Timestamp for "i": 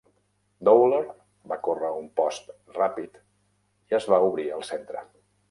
3.21-4.01